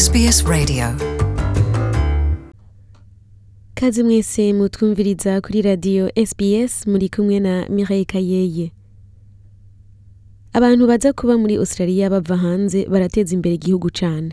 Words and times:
SBS 0.00 0.44
Radio. 0.46 0.84
Kazi 3.74 4.02
mwese 4.02 4.52
mutwumviriza 4.52 5.40
kuri 5.40 5.62
radiyo 5.62 6.10
SBS 6.26 6.86
muri 6.86 7.08
kumwe 7.08 7.40
na 7.40 7.66
Mireille 7.68 8.04
Kayeye. 8.04 8.72
Abantu 10.52 10.86
baza 10.86 11.12
kuba 11.12 11.38
muri 11.38 11.56
Australia 11.56 12.10
bava 12.10 12.36
hanze 12.36 12.86
barateza 12.86 13.34
imbere 13.34 13.54
igihugu 13.54 13.90
cane. 14.00 14.32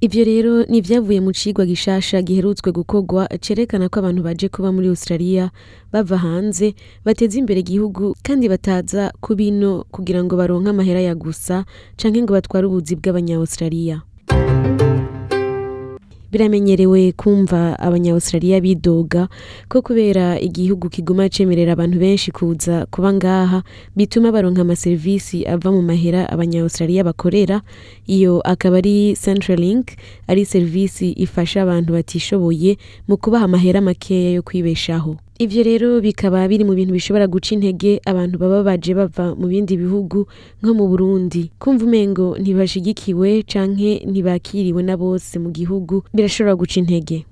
Ivyo 0.00 0.24
rero 0.24 0.64
ni 0.64 0.80
vyavuye 0.80 1.20
mu 1.20 1.32
cigwa 1.32 1.66
gishasha 1.66 2.22
giherutswe 2.22 2.72
gukorwa 2.72 3.28
cerekana 3.40 3.88
ko 3.88 3.98
abantu 4.00 4.22
baje 4.22 4.48
kuba 4.48 4.72
muri 4.72 4.88
Australia 4.88 5.50
bava 5.92 6.16
hanze 6.18 6.74
bateza 7.04 7.38
imbere 7.38 7.60
igihugu 7.60 8.14
kandi 8.22 8.48
bataza 8.48 9.12
ku 9.20 9.34
bino 9.34 9.84
kugira 9.90 10.24
ngo 10.24 10.36
baronke 10.36 10.70
amahera 10.70 11.00
ya 11.00 11.14
gusa 11.14 11.64
canke 11.96 12.22
ngo 12.22 12.32
batware 12.32 12.66
ubuzi 12.66 12.96
bw'abanya-Australia. 12.96 14.00
Biramenyerewe 16.36 17.12
kumva 17.16 17.78
abanya-Australia 17.80 18.60
bidoga 18.60 19.28
ko 19.72 19.80
kubera 19.82 20.36
igihugu 20.40 20.92
kiguma 20.92 21.28
cemerera 21.32 21.72
abantu 21.72 21.96
benshi 21.98 22.28
kuza 22.32 22.86
kuba 22.92 23.12
ngaha 23.16 23.62
bituma 23.96 24.28
baronka 24.32 24.60
amaserivisi 24.60 25.48
ava 25.48 25.72
mu 25.72 25.80
mahera 25.82 26.28
abanya-Australia 26.28 27.04
bakorera. 27.04 27.62
Iyo 28.06 28.40
akaba 28.44 28.78
ari 28.84 29.16
Centrelink 29.16 29.96
ari 30.28 30.44
serivisi 30.44 31.16
ifasha 31.16 31.62
abantu 31.64 31.92
batishoboye 31.96 32.76
mu 33.08 33.16
kubaha 33.16 33.44
amahera 33.48 33.80
makeya 33.80 34.30
yo 34.36 34.42
kwibeshaho. 34.44 35.16
Ivyo 35.38 35.62
rero 35.62 36.00
bikaba 36.00 36.48
biri 36.48 36.64
mu 36.64 36.72
bintu 36.74 36.92
bishobora 36.96 37.26
guca 37.28 37.52
intege 37.54 38.00
abantu 38.08 38.38
baba 38.38 38.62
baje 38.64 38.94
bava 38.94 39.34
mu 39.36 39.46
bindi 39.52 39.76
bihugu 39.76 40.24
nko 40.62 40.72
mu 40.74 40.84
Burundi. 40.88 41.50
Kumva 41.60 41.84
umengo 41.84 42.36
ntibashigikiwe 42.40 43.42
canke 43.44 44.00
ntibakiriwe 44.08 44.80
na 44.82 44.96
bose 44.96 45.36
mu 45.38 45.50
gihugu 45.52 46.02
birashobora 46.14 46.56
guca 46.56 46.76
intege. 46.80 47.24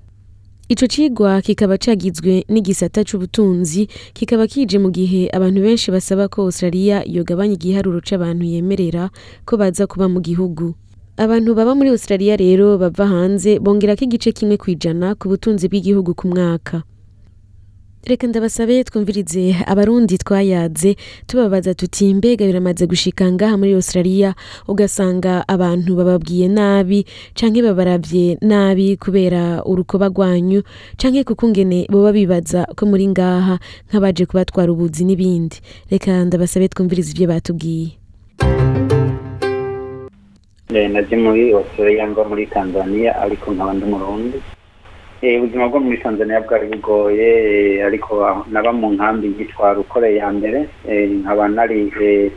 Ico 0.69 0.85
cigwa 0.87 1.41
kikaba 1.41 1.77
cagizwe 1.77 2.45
n'igisata 2.49 3.01
c'ubutunzi 3.05 3.87
kikaba 4.13 4.45
kije 4.47 4.77
mu 4.77 4.89
gihe 4.93 5.29
abantu 5.33 5.61
benshi 5.65 5.89
basaba 5.91 6.27
ko 6.29 6.41
Australia 6.45 7.01
yogabanya 7.05 7.53
igiharuro 7.57 8.01
c'abantu 8.05 8.45
yemerera 8.45 9.09
ko 9.49 9.57
baza 9.57 9.87
kuba 9.89 10.05
mu 10.09 10.21
gihugu. 10.21 10.73
Abantu 11.17 11.55
baba 11.57 11.73
muri 11.77 11.89
Australia 11.89 12.37
rero 12.37 12.77
bava 12.77 13.05
hanze 13.09 13.57
bongerako 13.59 14.03
igice 14.05 14.29
kimwe 14.31 14.57
kwijana 14.61 15.15
ku 15.17 15.25
butunzi 15.29 15.65
bw'igihugu 15.69 16.13
ku 16.13 16.27
mwaka. 16.29 16.83
Reka 18.05 18.27
ndabasabe 18.27 18.83
twumvirize 18.83 19.55
abarundi 19.67 20.17
twayaze 20.17 20.95
tubabaza 21.27 21.73
tuti 21.73 22.13
mbega 22.13 22.45
biramaze 22.45 22.85
gushika 22.87 23.31
ngaha 23.31 23.57
muri 23.57 23.73
Australia 23.73 24.35
ugasanga 24.67 25.41
abantu 25.47 25.95
bababwiye 25.95 26.47
nabi 26.47 27.05
canke 27.33 27.61
babaravye 27.65 28.37
nabi 28.41 28.97
kubera 28.97 29.63
urukoba 29.65 30.07
rwanyu 30.13 30.61
canke 31.01 31.23
kuko 31.23 31.49
ngene 31.49 31.87
boba 31.89 32.11
bibaza 32.13 32.65
ko 32.77 32.85
muri 32.85 33.07
ngaha 33.09 33.57
nk'abaje 33.89 34.25
kubatwara 34.29 34.69
ubuzi 34.71 35.01
n'ibindi. 35.05 35.57
Reka 35.89 36.25
ndabasabe 36.25 36.67
twumvirize 36.69 37.09
ivyo 37.11 37.27
batubwiye. 37.27 37.89
Naje 40.69 41.15
muri 41.17 41.53
Australia 41.57 42.05
mva 42.07 42.23
muri 42.29 42.45
Tanzania 42.53 43.17
ariko 43.17 43.53
nkaba 43.53 43.73
ndi 43.73 43.85
umurundi 43.85 44.37
Eh, 44.37 44.54
ubuzima 45.25 45.67
bwo 45.69 45.79
muri 45.79 45.97
Tanzania 45.97 46.41
bwari 46.45 46.67
bugoye 46.69 47.29
eh, 47.79 47.85
ariko 47.87 48.13
naba 48.51 48.71
mu 48.73 48.93
nkambi 48.93 49.27
yitwa 49.37 49.73
Rukore 49.73 50.15
ya 50.15 50.29
mbere 50.31 50.69
eh, 50.89 51.09
nkaba 51.09 51.47
nari 51.47 51.89
eh, 52.01 52.31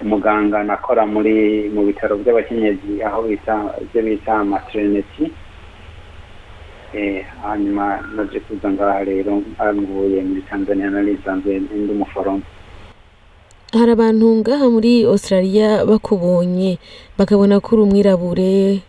umuganga 0.00 0.64
nakora 0.64 1.04
muri 1.06 1.68
mu 1.74 1.84
bitaro 1.84 2.16
by'abakenyezi 2.16 3.04
aho 3.04 3.22
bita 3.28 3.54
ibyo 3.82 4.00
bita 4.02 4.44
maternity. 4.44 5.24
Eh, 6.94 7.22
hanyuma 7.42 8.00
naje 8.16 8.40
kuza 8.40 8.70
ngaha 8.72 9.04
rero 9.04 9.42
mvuye 9.74 10.22
muri 10.24 10.42
Tanzania 10.48 10.90
nari 10.90 11.12
nsanzwe 11.20 11.60
ndi 11.60 11.92
umuforomo. 11.92 12.42
Hari 13.72 13.92
abantu 13.92 14.26
ngaha 14.40 14.66
muri 14.70 15.04
Australia 15.04 15.84
bakubonye 15.84 16.78
bakabona 17.18 17.60
ko 17.60 17.76
uri 17.76 17.82
umwirabure 17.82 18.82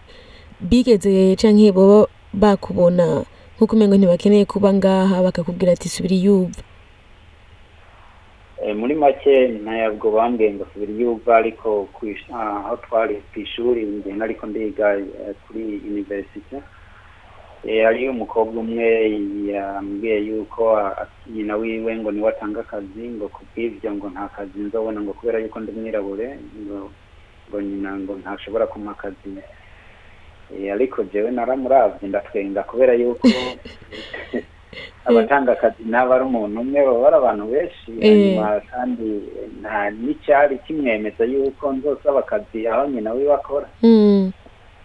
bigeze 0.61 1.35
boba 1.75 2.07
bakubona 2.33 3.25
nk'uko 3.55 3.75
umengo 3.75 3.95
ntibakeneye 3.97 4.45
kuba 4.45 4.73
ngaha 4.73 5.21
bakakubwira 5.25 5.71
ati 5.73 5.89
subira 5.89 6.15
iyuva. 6.15 6.61
Eh, 8.63 8.75
muri 8.75 8.95
make 8.95 9.33
ntabwo 9.63 10.11
bambwiye 10.15 10.53
ngo 10.53 10.65
subira 10.73 10.93
iyuva 10.93 11.31
ariko 11.37 11.89
ah, 12.33 12.57
aho 12.65 12.77
twari 12.77 13.15
ku 13.33 13.39
ishuri 13.39 13.85
njye 13.85 14.13
nariko 14.13 14.45
ndiga 14.47 14.97
eh, 14.97 15.35
kuri 15.47 15.81
university. 15.91 16.57
Eh, 17.65 17.85
hariyo 17.85 18.11
umukobwa 18.11 18.61
umwe 18.61 18.87
yambwiye 19.53 20.17
yuko 20.27 20.77
ah, 20.77 21.07
nyina 21.29 21.55
wiwe 21.55 21.95
ngo 21.97 22.11
ni 22.11 22.21
we 22.21 22.29
atanga 22.29 22.59
akazi 22.59 23.03
ngo 23.17 23.27
kubw'ivyo 23.27 23.91
ngo 23.93 24.09
nta 24.09 24.27
kazi 24.35 24.59
nzobona 24.59 25.01
ngo 25.01 25.13
kubera 25.13 25.39
yuko 25.39 25.59
ndi 25.59 25.71
mwirabure 25.71 26.39
ngo 27.49 27.61
nyina 27.61 27.99
ngo 27.99 28.13
ntashobora 28.15 28.67
kumpa 28.67 28.91
akazi. 28.91 29.41
Ariko 30.73 31.03
jewe 31.03 31.31
naramuravye 31.31 32.07
ndatwenga 32.09 32.63
kubera 32.63 32.93
yuko 32.93 33.27
abatanga 35.05 35.51
akazi 35.51 35.83
n'aba 35.83 36.15
ari 36.15 36.23
umuntu 36.25 36.61
umwe 36.61 36.79
baba 36.85 37.07
ari 37.07 37.15
abantu 37.17 37.45
benshi 37.53 37.89
Eh. 38.01 38.09
hanyuma 38.09 38.61
kandi 38.71 39.07
nta 39.61 39.89
n'icyari 40.03 40.55
kimwemeza 40.65 41.23
yuko 41.25 41.73
nzosaba 41.73 42.19
akazi 42.19 42.67
aho 42.67 42.87
nyina 42.87 43.13
wiwe 43.13 43.33
akora 43.33 43.67
Mm, 43.83 44.31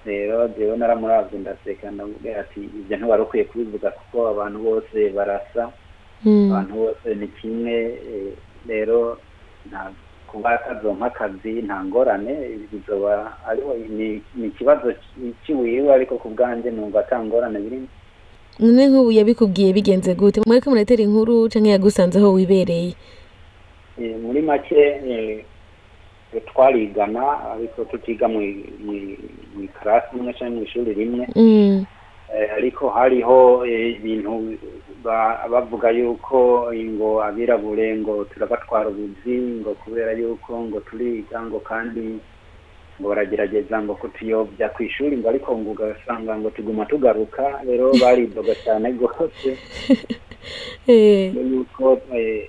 rero 0.06 0.48
jewe 0.48 0.76
naramuravye 0.76 1.38
ndaseka 1.38 1.90
ndamubwira 1.90 2.40
ati 2.40 2.60
ibyo 2.78 2.96
ntiwari 2.96 3.22
ukwiye 3.22 3.44
kubivuga 3.44 3.90
kuko 3.90 4.28
abantu 4.28 4.58
bose 4.58 4.98
barasa 5.16 5.62
mm. 6.24 6.50
abantu 6.52 6.74
bose 6.74 7.06
ni 7.14 7.28
kimwe 7.28 7.74
eh, 8.10 8.32
rero 8.68 9.18
nta 9.68 9.90
kuba 10.30 10.50
atazonka 10.50 11.06
akazi 11.06 11.52
nta 11.62 11.84
ngorane 11.84 12.32
bizoba 12.72 13.32
ariho 13.48 13.74
ni 13.88 14.22
ni 14.34 14.46
ikibazo 14.46 14.92
ciwiwe 15.46 15.94
ariko 15.94 16.16
ku 16.18 16.28
bwanjye 16.28 16.70
numva 16.70 17.00
ata 17.00 17.24
ngorane 17.24 17.58
birimo. 17.60 17.88
None 18.58 18.88
nk'ubu 18.88 19.12
yabikubwiye 19.12 19.72
bigenze 19.72 20.14
gute? 20.14 20.40
Mureke 20.46 20.70
muratera 20.70 21.02
inkuru 21.02 21.48
canke 21.48 21.70
yagusanze 21.70 22.18
aho 22.18 22.32
wibereye? 22.32 22.94
Eh, 24.00 24.16
muri 24.22 24.42
make 24.42 24.76
eh, 24.76 25.44
twarigana 26.46 27.52
ariko 27.52 27.84
tutiga 27.84 28.28
mu 28.28 28.40
mu 28.84 29.68
karasi 29.76 30.16
imwe 30.16 30.32
cyangwa 30.34 30.56
mu 30.56 30.62
ishuri 30.64 30.94
rimwe. 30.94 31.26
Mm, 31.36 31.84
Eh, 32.34 32.50
ariko 32.58 32.88
hariho 32.90 33.62
ibintu 33.66 34.58
bavuga 35.52 35.90
yuko 35.90 36.70
ngo 36.72 37.22
abirabure 37.22 37.96
ngo 38.00 38.24
turabatwara 38.24 38.88
ubuzi 38.88 39.34
ngo 39.60 39.74
kubera 39.74 40.12
yuko 40.12 40.50
ngo 40.66 40.80
turiga 40.80 41.42
ngo 41.42 41.58
kandi 41.60 42.18
ngo 43.00 43.06
baragerageza 43.08 43.76
ngo 43.82 43.94
kutuyobya 43.94 44.68
ku 44.74 44.82
ishuri 44.88 45.16
ngo 45.16 45.28
ariko 45.28 45.50
ngo 45.58 45.70
ugasanga 45.70 46.32
ngo 46.38 46.48
tuguma 46.50 46.84
tugaruka 46.88 47.60
rero 47.68 47.92
baridoga 48.02 48.54
cyane 48.64 48.86
rwose. 48.96 49.50
Eh, 50.86 51.34
yuko 51.34 51.98
eh, 52.14 52.46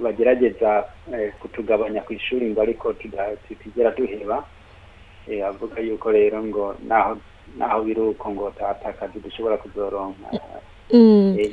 bagerageza 0.00 0.88
eh, 1.12 1.28
kutugabanya 1.36 2.00
ku 2.00 2.16
ishuri 2.16 2.48
ngo 2.48 2.60
ariko 2.64 2.96
tutigera 2.96 3.92
duheba. 3.92 4.40
Avuga 5.44 5.76
yuko 5.84 6.08
rero 6.08 6.40
ngo 6.40 6.64
naho 6.88 7.20
naho 7.60 7.84
biri 7.84 8.00
uko 8.00 8.24
ngo 8.32 8.44
ata 8.48 8.96
kazi 8.96 9.20
dushobora 9.20 9.60
kuzoronka. 9.60 10.32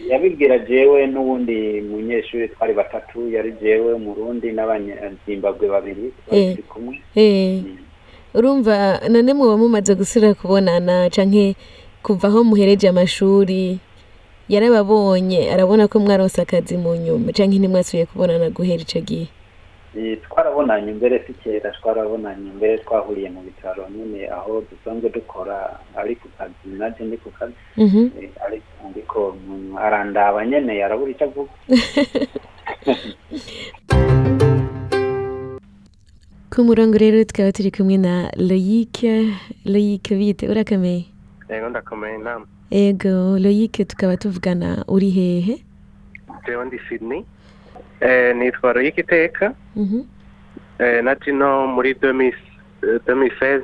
Yabibwira 0.10 0.60
jewe 0.60 1.08
n'uwundi 1.08 1.82
munyeshuri 1.82 2.48
twari 2.50 2.74
batatu 2.74 3.30
yari 3.32 3.52
jewe 3.62 3.94
umurundi 3.94 4.52
n'abanyazimbabwe 4.52 5.68
babiri 5.70 6.12
twari 6.26 6.42
Eh. 6.44 6.52
turi 6.56 6.64
kumwe 6.68 6.96
eh. 7.16 7.64
Mm. 7.64 7.78
urumva 8.34 9.00
none 9.10 9.34
muba 9.34 9.58
mumaze 9.58 9.96
gusubira 9.96 10.34
kubonana 10.34 11.10
canke 11.10 11.56
kuva 12.04 12.28
aho 12.28 12.44
muhereje 12.44 12.88
amashuri 12.90 13.80
yarababonye 14.50 15.52
arabona 15.54 15.88
ko 15.88 16.00
mwaronse 16.00 16.42
akazi 16.42 16.78
mu 16.78 16.96
nyuma 16.96 17.32
canke 17.32 17.58
ntimwasubiye 17.60 18.06
kubonana 18.06 18.50
guhera 18.50 18.84
ico 18.84 19.00
gihe 19.00 19.28
Eh, 19.92 20.16
twarabonanye 20.24 20.92
mbere 20.96 21.20
si 21.28 21.34
kera 21.44 21.68
twarabonanye 21.76 22.56
mbere 22.56 22.78
twahuriye 22.80 23.28
mu 23.30 23.42
bitaro 23.44 23.84
nyine 23.92 24.24
aho 24.32 24.64
dusanzwe 24.72 25.10
dukora 25.12 25.80
ari 26.00 26.16
ku 26.16 26.28
kazi 26.40 26.64
naje 26.80 27.04
ndi 27.04 27.18
ku 27.20 27.28
kazi 27.36 27.52
Mhm. 27.78 28.10
Eh, 28.24 28.30
ariko 29.12 29.36
umuntu 29.36 29.76
arandaba 29.80 30.40
nyene 30.46 30.74
yarabura 30.82 31.12
icyo 31.12 31.26
avuga. 31.28 31.52
Ku 36.52 36.60
murongo 36.68 36.96
rero 36.98 37.24
tukaba 37.24 37.52
turi 37.52 37.72
kumwe 37.72 37.98
na 37.98 38.32
Loïc. 38.40 38.96
Loïc 39.66 40.06
bite 40.16 40.48
urakameye 40.48 41.06
yego 41.50 41.70
ndakomeye 41.70 42.16
inama 42.16 42.46
ego 42.72 43.36
Loïc 43.40 43.86
tukaba 43.88 44.18
tuvugana 44.18 44.86
uri 44.88 45.10
hehe? 45.12 45.56
Jewe 46.48 46.66
ndi 46.66 46.80
sydney. 46.90 47.26
Eh, 48.00 48.36
nitwa 48.36 48.74
royik 48.74 48.98
iteka. 48.98 49.54
Mhm. 49.76 50.02
eh, 50.80 51.04
na 51.04 51.16
jino 51.16 51.68
muri 51.68 51.94
2016 51.94 53.64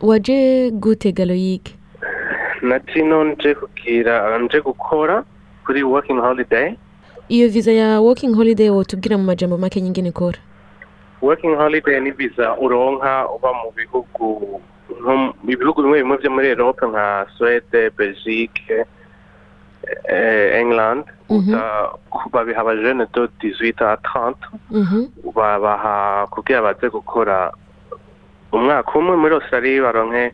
waje 0.00 0.70
gute 0.70 1.12
galoyike 1.12 1.75
na 2.62 2.78
jino 2.78 3.24
nje 3.24 3.54
kugira 3.54 4.38
nje 4.38 4.60
gukora 4.60 5.24
kuri 5.66 5.82
working 5.82 6.20
holiday 6.20 6.74
iyo 7.28 7.48
visa 7.48 7.72
ya 7.72 8.00
working 8.00 8.34
holiday 8.36 8.70
wotubwira 8.70 9.18
mu 9.18 9.24
majambo 9.24 9.58
make 9.58 9.80
nyingene 9.80 10.08
ikora 10.08 10.38
working 11.22 11.56
holiday 11.56 12.00
ni 12.00 12.10
visa 12.10 12.56
uronka 12.58 13.28
uba 13.30 13.52
mu 13.52 13.70
bihugu 13.76 14.60
nko 15.00 15.12
mu 15.16 15.32
bihugu 15.44 15.82
bimwe 15.82 15.98
bimwe 16.02 16.16
vyo 16.16 16.30
muri 16.30 16.48
Europe 16.48 16.86
nka 16.86 17.26
Swede, 17.36 17.90
Belgique, 17.90 18.86
eh, 20.08 20.60
England 20.60 21.04
Mhm. 21.30 21.58
babiha 22.32 22.60
abajene 22.60 23.04
18 23.06 23.82
à 23.84 23.96
30 23.98 24.38
Mhm. 24.70 25.06
babaha 25.34 26.26
kugira 26.30 26.62
baze 26.62 26.88
gukora 26.88 27.50
umwaka 28.52 28.94
umwe 28.98 29.16
muri 29.16 29.34
Australia 29.34 29.82
baronke 29.82 30.32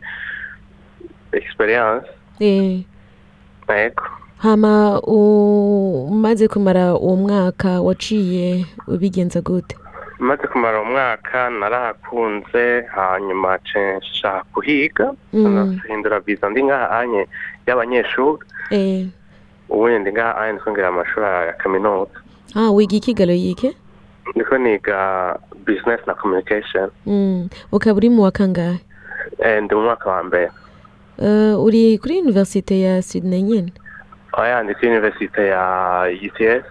experience. 1.33 2.07
Yego 2.39 4.03
hama 4.37 5.01
umaze 5.01 6.47
kumara 6.47 6.93
uwo 6.95 7.15
mwaka 7.15 7.81
waciye 7.81 8.65
ubigenza 8.87 9.41
gute? 9.41 9.77
Maze 10.19 10.47
kumara 10.47 10.81
umwaka 10.81 11.49
narahakunze 11.49 12.81
hanyuma 12.81 13.59
nshaka 13.97 14.43
kuhiga 14.53 15.13
Mm. 15.33 15.79
hindura 15.87 16.19
visa 16.19 16.49
ndi 16.49 16.63
ngaha 16.63 16.89
anye 16.99 17.27
y'abanyeshuri. 17.67 18.39
Eh, 18.69 19.07
ubu 19.69 19.89
ndi 19.89 20.11
ngaha 20.11 20.37
anye 20.37 20.53
ndiko 20.53 20.71
ngira 20.71 20.87
amashuri 20.87 21.25
ya 21.25 21.53
kaminuza. 21.53 22.11
Ah 22.55 22.71
wiga 22.71 22.95
iki 22.95 23.13
galoyike 23.13 23.73
ndiko 24.35 24.57
niga 24.57 25.39
business 25.65 25.99
na 26.07 26.13
communication. 26.13 26.89
Mm, 27.05 27.49
ukaba 27.71 27.97
uri 27.97 28.09
mu 28.09 28.23
wa 28.23 28.31
kangahe? 28.31 28.79
Eh, 29.39 29.63
ndi 29.63 29.75
mu 29.75 29.81
mwaka 29.81 30.09
wa 30.09 30.23
mbere. 30.23 30.51
Uri 31.65 31.97
kuri 31.97 32.21
universite 32.21 32.79
ya 32.81 33.01
sydney 33.01 33.41
nyene? 33.41 33.73
Oya 34.37 34.63
ndi 34.63 34.73
kuri 34.75 34.87
universite 34.91 35.41
ya 35.47 35.63
UTS 36.27 36.65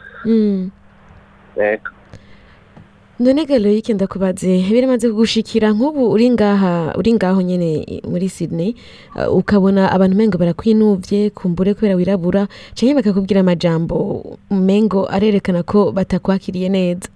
none 3.21 3.45
galoyike 3.47 3.95
ndakubaze 3.95 4.67
biramaze 4.71 5.09
kugushikira 5.11 5.71
nk'ubu 5.73 6.11
uri 6.11 6.31
ngaha 6.31 6.95
uri 6.99 7.13
ngaho 7.15 7.43
nyene 7.43 7.75
i- 7.87 8.03
muri 8.09 8.29
sydney 8.29 8.75
uh, 9.15 9.31
ukabona 9.37 9.93
abantu 9.93 10.17
mengo 10.17 10.39
barakwinuvye 10.39 11.31
kumbure 11.31 11.75
kubera 11.75 11.95
wirabura 11.95 12.49
canke 12.75 12.95
bakakubwira 12.95 13.41
amajambo 13.41 14.25
mengo 14.51 15.07
arerekana 15.07 15.63
ko 15.63 15.93
batakwakiriye 15.93 16.69
neza 16.69 17.09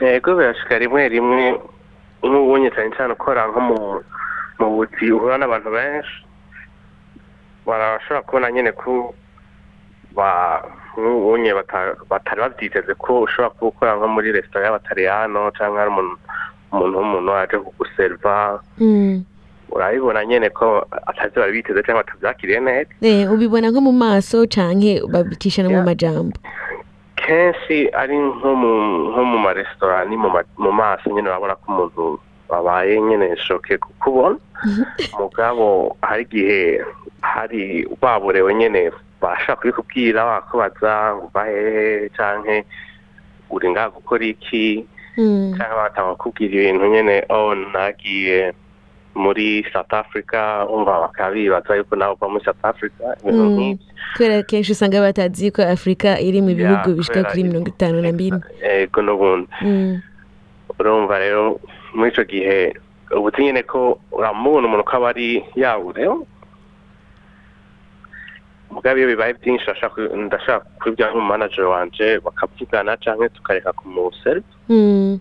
yego 0.00 0.36
birashika 0.36 0.78
rimwe 0.78 1.08
rimwe 1.08 1.60
nk'ubunye 2.24 2.70
cyane 2.72 2.90
cyane 2.96 3.12
ukora 3.12 3.48
nko 3.52 3.60
mu 4.58 4.66
buzi 4.76 5.12
uhura 5.12 5.38
n'abantu 5.38 5.70
benshi. 5.70 6.16
Barashobora 7.66 8.22
kubona 8.22 8.52
nyine 8.52 8.72
ko 8.72 9.14
ba 10.14 10.62
nk'ubunye 10.96 11.52
bata- 11.54 11.96
batari 12.10 12.40
babyiteze 12.40 12.94
ko 12.94 13.20
ushobora 13.26 13.50
kuba 13.50 13.68
ukora 13.68 13.96
nko 13.98 14.06
muri 14.08 14.32
resitora 14.32 14.64
y'abataliyano 14.66 15.50
cyangwa 15.58 15.82
ari 15.82 15.90
umuntu 15.90 16.16
umuntu 16.72 16.96
w'umuntu 16.98 17.30
waje 17.32 17.56
kuguseriva 17.58 18.62
Mm. 18.80 19.24
urabibona 19.72 20.24
nyine 20.24 20.48
ko 20.50 20.86
atazi 21.10 21.36
bari 21.36 21.52
biteze 21.58 21.82
cyangwa 21.82 22.02
batabyakiriye 22.06 22.60
neza. 22.60 22.90
Eh, 23.02 23.28
ubibona 23.28 23.68
nko 23.70 23.80
mu 23.82 23.92
maso 23.92 24.46
canke 24.46 25.02
babicisha 25.10 25.62
no 25.66 25.70
mu 25.74 25.82
majambo? 25.82 26.38
Kenshi 27.18 27.90
ari 27.92 28.14
nko 28.16 28.54
mu 29.26 29.38
maresitora 29.42 30.06
ni 30.06 30.16
mu 30.16 30.70
maso 30.72 31.10
nyine 31.10 31.28
urabona 31.28 31.58
ko 31.60 31.64
umuntu 31.68 32.20
babaye 32.50 33.00
nyine 33.00 33.36
shoke 33.36 33.78
kukubona 33.78 34.36
mugabo 35.20 35.96
hari 36.02 36.22
igihe 36.22 36.80
hari 37.22 37.88
baburewe 38.02 38.54
nyine 38.54 38.90
bashaka 39.22 39.56
kubikubwira 39.56 40.24
bakubaza 40.24 41.16
ngo 41.16 41.30
hehe 41.44 42.08
canke 42.16 42.64
uri 43.50 43.70
ngaha 43.70 43.90
gukora 43.90 44.24
iki 44.26 44.86
Mm. 45.16 45.56
cyangwa 45.56 45.88
batanga 45.88 46.12
kukubwira 46.14 46.52
ibintu 46.54 46.86
nyine 46.92 47.24
oh 47.32 47.54
nagiye 47.54 48.52
muri 49.16 49.64
South 49.72 49.88
Africa 49.88 50.68
umva 50.68 51.00
bakaba 51.08 51.32
bibaza 51.32 51.72
yuko 51.76 51.96
nawe 51.96 52.12
uva 52.12 52.28
muri 52.28 52.44
South 52.44 52.60
Africa 52.60 53.16
ibintu 53.24 53.44
Mm. 53.44 53.52
nk'ibyo 53.56 53.86
kubera 54.12 54.42
kenshi 54.44 54.72
usanga 54.76 55.00
batazi 55.00 55.48
ko 55.50 55.64
afurika 55.64 56.20
iri 56.20 56.44
mu 56.44 56.52
bihugu 56.52 57.00
bishika 57.00 57.24
kuri 57.24 57.48
mirongo 57.48 57.68
itanu 57.72 58.04
na 58.04 58.12
bine 58.12 58.40
yego 58.60 59.00
n'ubundi 59.00 59.48
Mm. 59.64 60.04
urumva 60.76 61.16
rero 61.18 61.60
muri 61.96 62.10
icyo 62.12 62.24
gihe 62.28 62.56
ubuti 63.16 63.42
nyine 63.42 63.62
ko 63.64 63.96
uramubona 64.12 64.66
umuntu 64.68 64.84
ko 64.84 64.96
aba 65.00 65.08
ari 65.16 65.40
yawureho 65.56 66.26
mugabo 68.70 68.98
iyo 68.98 69.08
bibaye 69.08 69.32
byinshi 69.40 69.64
ndashaka 69.64 69.94
ku- 69.94 70.16
ndashaka 70.16 70.66
kubibwira 70.78 71.10
nk'umu 71.10 71.26
manager 71.32 71.64
wanje 71.64 72.20
bakavugana 72.20 72.96
cyangwa 73.00 73.28
tukareka 73.32 73.72
kumuseriva 73.72 74.46
Mm. 74.68 75.18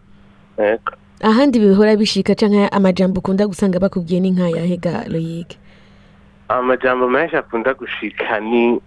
yego 0.60 0.92
ahandi 1.24 1.60
bihora 1.62 1.96
bishika 1.96 2.36
canke 2.36 2.68
amajambo 2.74 3.20
ukunda 3.22 3.48
gusanga 3.48 3.80
bakubwiye 3.80 4.20
ni 4.20 4.32
nk'ayahe 4.36 4.78
ga 4.82 5.06
loyike 5.08 5.56
amajambo 6.50 7.08
menshi 7.08 7.38
akunda 7.38 7.74
gushika 7.78 8.40
ni 8.42 8.82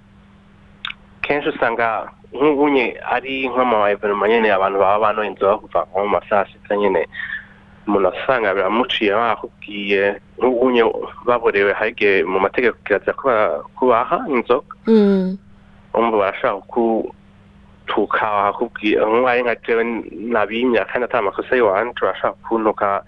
kenshi 1.23 1.49
usanga 1.49 2.11
nk'ubunye 2.35 2.99
ari 3.15 3.49
nk'ama 3.49 3.91
evenema 3.95 4.29
nyene 4.29 4.51
abantu 4.53 4.79
baba 4.83 4.99
banoye 5.01 5.31
inzoga 5.33 5.57
kuva 5.63 5.81
nko 5.89 5.99
mu 6.05 6.09
masaha 6.19 6.45
sita 6.53 6.77
nyene. 6.77 7.07
Umuntu 7.89 8.09
asanga 8.13 8.53
biramuciye 8.55 9.13
bakubwiye 9.17 10.21
nk'ubunye 10.39 10.83
baborewe 11.27 11.73
hage 11.73 12.23
mu 12.29 12.39
mategeko 12.45 12.77
kiraza 12.85 13.13
kubaha 13.77 14.19
inzoga 14.29 14.73
Mm. 14.87 15.37
umva 15.97 16.17
barashaka 16.23 16.61
kutuka 16.73 18.25
bakubwiye 18.45 19.01
nk'uwaye 19.01 19.41
nka 19.43 19.57
jewe 19.65 19.83
nabimya 20.33 20.85
kandi 20.85 21.05
atari 21.09 21.23
amakosa 21.25 21.57
yiwanje 21.57 22.01
barashaka 22.05 22.37
kuntuka 22.45 23.03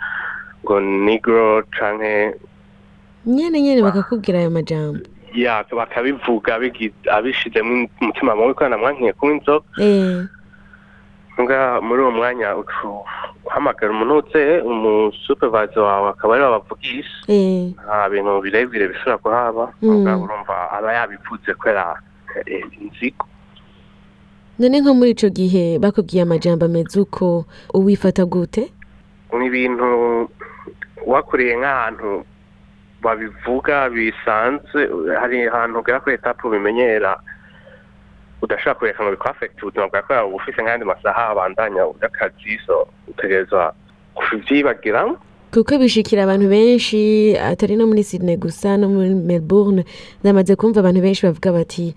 ngo 0.65 0.75
nigro 0.81 1.63
canke 1.77 2.35
nyene 3.27 3.61
nyene 3.63 3.81
bakakubwira 3.85 4.39
ayo 4.41 4.51
majambo 4.51 5.05
ya 5.35 5.63
bakabivuga 5.71 6.59
abishizemo 7.17 7.87
umutima 8.01 8.35
mubi 8.37 8.55
ko 8.55 8.69
namwankiye 8.69 9.13
kunywa 9.13 9.37
inzoga 9.37 9.65
eh. 9.79 10.25
muri 11.83 12.01
uwo 12.03 12.11
mwanya 12.11 12.57
ucu 12.57 13.05
uhamagara 13.51 13.91
umuntu 13.93 14.15
uze 14.23 14.63
umusupervisor 14.63 15.83
wawe 15.83 16.09
akaba 16.11 16.35
ari 16.35 16.45
we 16.45 16.51
bavugisha 16.51 17.17
Eh. 17.29 17.75
nta 17.75 18.09
bintu 18.11 18.41
birebire 18.41 18.89
bishobora 18.89 19.19
kuhaba 19.19 19.65
Mm. 19.83 20.07
urumva 20.23 20.71
aba 20.71 20.93
yabivuze 20.95 21.51
kubera 21.59 21.99
inzigo 22.47 23.27
none 24.59 24.81
nko 24.81 24.95
muri 24.95 25.11
ico 25.11 25.29
gihe 25.29 25.79
bakubwiye 25.83 26.23
amajambo 26.23 26.65
ameze 26.65 27.01
uko 27.01 27.45
uwifata 27.75 28.25
gute 28.25 28.71
ni 29.39 29.47
ibintu 29.47 29.87
wakuriye 31.07 31.57
nk'ahantu 31.59 32.25
babivuga 33.03 33.89
bisanzwe 33.91 34.81
hari 35.21 35.49
ahantu 35.49 35.79
ugera 35.81 36.01
kuri 36.01 36.15
etape 36.15 36.43
ubimenyera 36.47 37.17
udashobora 38.43 38.75
kureka 38.79 39.03
ngo 39.05 39.11
bikwafekite 39.11 39.63
ubuzima 39.63 39.89
bwawe 39.89 40.03
kubera 40.03 40.25
uba 40.27 40.37
ufise 40.37 40.63
nk'ayandi 40.63 40.85
masaha 40.87 41.29
abandanya 41.29 41.83
y'akazi 42.03 42.59
so 42.67 42.87
utegerezwa 43.09 43.75
kuvyibagiramo 44.15 45.17
kuko 45.55 45.79
bishikira 45.79 46.23
abantu 46.25 46.47
benshi 46.49 47.35
atari 47.39 47.75
no 47.77 47.87
muri 47.87 48.05
sydney 48.05 48.37
gusa 48.37 48.77
no 48.79 48.89
muri 48.89 49.11
melbourne 49.15 49.85
ndamaze 50.23 50.57
kumva 50.57 50.81
abantu 50.81 51.01
benshi 51.03 51.27
bavuga 51.27 51.53
bati 51.53 51.95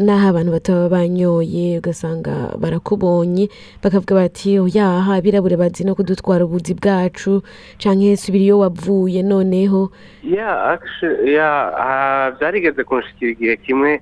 naho 0.00 0.28
abantu 0.32 0.50
bataba 0.52 0.88
banyoye 0.88 1.78
ugasanga 1.78 2.56
barakubonye 2.58 3.48
bakavuga 3.84 4.14
bati 4.14 4.56
yaha 4.76 5.14
abirabure 5.20 5.56
bazi 5.60 5.84
no 5.84 5.94
kudutwara 5.94 6.44
ubuzi 6.48 6.74
bwacu 6.74 7.42
canke 7.78 8.16
subira 8.16 8.44
iyo 8.44 8.58
wavuye 8.58 9.22
noneho. 9.22 9.92
Ya 10.24 10.64
actually 10.74 11.34
ya 11.34 12.32
byarigeze 12.40 12.84
kunshikira 12.84 13.30
igihe 13.30 13.56
kimwe 13.56 14.00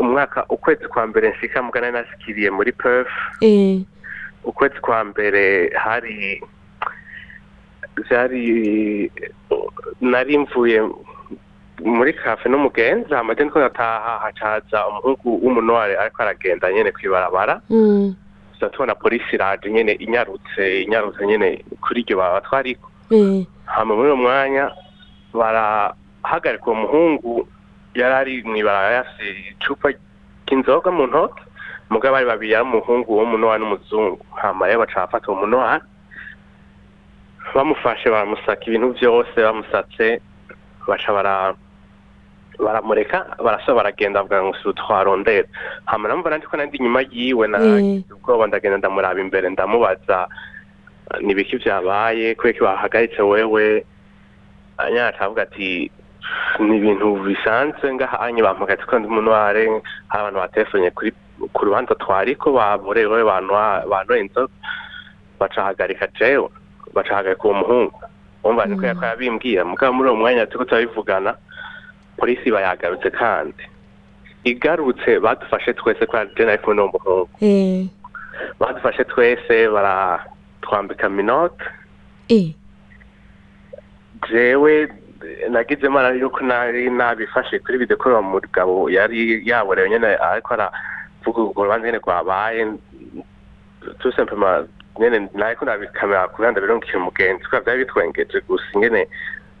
umwaka 0.00 0.44
ukwezi 0.48 0.88
kwa 0.88 1.06
mbere 1.06 1.30
nshika 1.30 1.62
mugana 1.62 1.90
nashikiriye 1.90 2.50
muri 2.50 2.72
Perth. 2.72 3.12
Eh, 3.40 3.80
ukwezi 4.44 4.80
kwa 4.80 5.04
mbere 5.04 5.70
hari 5.76 6.42
byari 7.96 9.10
nari 10.00 10.38
mvuye 10.38 10.82
muri 11.84 12.12
kafe 12.12 12.48
n'umugenzi 12.48 13.14
hama 13.14 13.34
je 13.34 13.44
ndiko 13.44 13.58
ndataha 13.58 14.18
hacaza 14.18 14.86
umuhungu 14.88 15.28
w'umunware 15.44 15.96
ariko 15.98 16.22
aragenda 16.22 16.72
nyene 16.72 16.92
kwibarabara. 16.92 17.60
Mm, 17.70 18.14
tuza 18.52 18.68
tubona 18.68 18.94
polisi 18.94 19.24
iraje 19.34 19.70
nyene 19.70 19.92
inyarutse 19.92 20.82
inyarutse 20.82 21.26
nyene 21.26 21.64
kuri 21.80 22.00
iryo 22.00 22.16
baba 22.16 22.40
twariko. 22.40 22.90
Eh, 23.10 23.46
hama 23.64 23.94
muri 23.94 24.08
uwo 24.08 24.16
mwanya 24.16 24.70
barahagarika 25.34 26.66
uwo 26.66 26.74
muhungu 26.74 27.48
yari 27.94 28.14
ari 28.14 28.32
mw'ibarabara 28.42 28.94
yafise 28.94 29.24
icupa 29.54 29.88
ry'inzoga 30.46 30.90
mu 30.90 31.06
ntoke 31.06 31.42
mugabo 31.90 32.14
bari 32.14 32.26
babiri 32.26 32.52
yari 32.52 32.64
umuhungu 32.66 33.10
w'umunwari 33.18 33.60
n'umuzungu. 33.62 34.18
Hama 34.34 34.66
rero 34.66 34.80
baca 34.82 35.06
bafata 35.06 35.32
munwari 35.32 35.84
bamufashe 37.54 38.10
baramusaka 38.10 38.64
ibintu 38.66 38.94
byose 38.98 39.36
bamusatse. 39.36 40.20
Baca 40.88 41.10
bara 41.12 41.54
baramureka 42.58 43.36
barasaba 43.44 43.82
baragenda 43.82 44.20
bavuga 44.22 44.42
ngo 44.42 44.54
si 44.62 44.68
utwarondera. 44.68 45.48
Hama 45.86 46.08
namva 46.08 46.30
nandi 46.30 46.46
ko 46.46 46.56
nandi 46.56 46.76
inyuma 46.78 47.02
yiwe 47.10 47.46
nagize 47.48 48.10
ubwoba 48.14 48.46
ndagenda 48.46 48.78
ndamuraba 48.78 49.20
imbere 49.20 49.50
ndamubaza 49.50 50.28
eh, 51.10 51.20
ni 51.22 51.32
ibiki 51.32 51.56
vyabaye 51.56 52.34
kubera 52.34 52.58
ko 52.58 52.64
bahagaritse 52.64 53.22
wewe? 53.22 53.84
Anyara 54.78 55.18
avuga 55.20 55.42
ati 55.42 55.90
ni 56.58 56.76
ibintu 56.78 57.16
bisanzwe 57.26 57.94
ngahanye 57.94 58.42
bampagaritse 58.42 58.86
ko 58.86 58.98
ndi 58.98 59.08
munware 59.08 59.64
hari 60.08 60.20
abantu 60.22 60.38
batelefonye 60.40 60.90
kuri 60.90 61.10
ku 61.52 61.60
rubanza 61.64 61.94
twariko 61.94 62.52
baborewe 62.52 63.24
bantoye 63.90 64.20
inzoga 64.22 64.52
bacahagarika 65.40 66.06
jewe 66.18 66.48
bacahagarika 66.94 67.44
uwo 67.44 67.54
muhungu. 67.54 67.98
Umva 68.44 68.66
niko 68.66 68.80
Mm. 68.80 68.86
yako 68.86 69.04
yabimbwira 69.04 69.64
mugabo 69.64 69.92
muri 69.92 70.08
uwo 70.10 70.18
mwanya 70.18 70.46
turiko 70.46 70.64
turabivugana 70.64 71.34
polisi 72.16 72.50
bayagarutse 72.50 73.10
kandi. 73.10 73.64
Igarutse 74.44 75.20
badufashe 75.20 75.72
twese 75.74 76.06
kubera 76.06 76.26
je 76.36 76.44
nari 76.44 76.58
kumwe 76.62 76.74
n'uwo 76.76 76.90
muhungu. 76.92 77.28
Eh. 77.40 77.86
Badufashe 78.60 79.04
twese 79.04 79.68
baratwambika 79.68 81.08
minote 81.08 81.64
eh. 82.28 82.52
Jewe 84.30 84.88
nagize 85.50 85.86
imana 85.86 86.08
yuko 86.14 86.40
nari 86.44 86.90
nabifashe 86.90 87.58
kuri 87.58 87.78
video 87.78 87.96
ko 87.96 88.08
uwo 88.10 88.22
mugabo 88.22 88.90
yari 88.90 89.42
yaborewe 89.48 89.90
nyene 89.90 90.16
ariko 90.20 90.54
aravuga 90.54 91.38
urwo 91.40 91.64
rubanza 91.64 91.86
nyene 91.86 91.98
rwabaye. 91.98 92.62
Tout 94.00 94.14
simplement 94.16 94.68
nyene 94.98 95.28
nariko 95.34 95.64
nabikamera 95.64 96.28
kugira 96.28 96.50
ndabirungikira 96.52 96.98
umugenzi 96.98 97.44
kubera 97.44 97.62
vyari 97.64 97.84
bitwengeje 97.84 98.40
gusa 98.48 98.64
ingene 98.74 99.08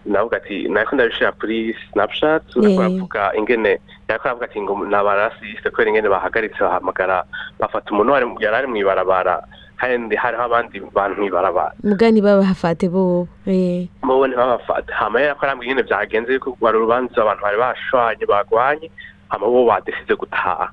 navuga 0.06 0.36
ati 0.36 0.68
nariko 0.68 0.94
ndabishira 0.94 1.32
kuri 1.32 1.76
snapchat 1.92 2.42
aravuga 2.78 3.32
ingene 3.36 3.80
yariko 4.08 4.24
aravuga 4.28 4.46
ati 4.46 4.60
ngo 4.62 4.72
nabarasiste 4.86 5.70
kubera 5.70 5.90
ingene 5.90 6.08
bahagaritse 6.08 6.60
bahamagara 6.60 7.24
bafata 7.60 7.90
umuntu 7.90 8.12
wari- 8.12 8.36
yari 8.44 8.56
ari 8.56 8.66
mw'ibarabara 8.68 9.42
kandi 9.80 10.16
hariho 10.16 10.42
abandi 10.42 10.80
bantu 10.94 11.20
mw'ibarabara 11.20 11.72
mugani 11.84 12.20
babahafate 12.22 12.88
bobo 12.88 13.28
eh. 13.46 13.88
Mubo 14.02 14.26
ntibabafata 14.26 14.94
hama 14.94 15.20
yari 15.20 15.34
ko 15.38 15.42
arambwira 15.46 15.70
ingene 15.72 15.82
vyagenze 15.88 16.32
yuko 16.34 16.56
wari 16.60 16.76
urubanza 16.78 17.22
abantu 17.22 17.42
bari 17.42 17.58
bashwanye 17.58 18.24
bagwanye 18.26 18.90
hama 19.28 19.46
bo 19.46 19.66
badesize 19.66 20.14
gutaha. 20.16 20.70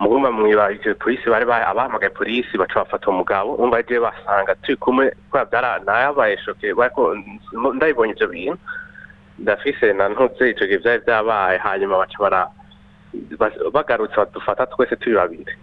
Mugomba 0.00 0.30
mwibagije 0.32 0.94
polisi 0.94 1.26
bari 1.30 1.44
ba- 1.44 1.66
abahamagaye 1.66 2.10
polisi 2.14 2.58
baca 2.58 2.74
bafata 2.86 3.06
uwo 3.10 3.16
mugabo 3.18 3.54
umva 3.54 3.82
je 3.82 3.98
basanga 4.00 4.54
turi 4.62 4.76
kumwe 4.76 5.10
kubera 5.30 5.44
vyara 5.44 5.78
nayabaye 5.86 6.38
shoke 6.38 6.74
bariko 6.74 7.14
ndabibonye 7.74 8.12
ivyo 8.12 8.28
bintu. 8.28 8.58
Ndafise 9.38 9.92
na 9.92 10.08
ntuze 10.08 10.50
ico 10.50 10.66
gihe 10.66 10.78
vyari 10.78 11.02
vyabaye 11.06 11.58
hanyuma 11.58 11.98
baca 11.98 12.18
bara 12.18 12.48
bagarutse 13.72 14.16
badufata 14.16 14.66
twese 14.66 14.96
turi 14.96 15.16
babiri. 15.16 15.54